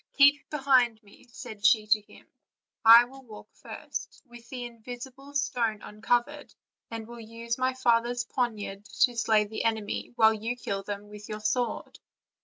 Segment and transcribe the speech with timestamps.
[0.17, 2.25] "Keep behind m@," said she to him;
[2.83, 4.23] "I will walk first OLD, OLD FAIR* TALES.
[4.23, 4.49] 351 with
[4.89, 6.53] the invisible stone uncovered,
[6.89, 11.29] and will use my father's poniard to slay the enemy, while you kill them with
[11.29, 11.99] your sword."